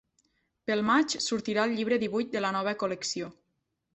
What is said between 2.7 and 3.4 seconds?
col·lecció.